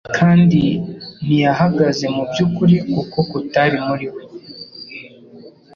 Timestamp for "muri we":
3.87-4.23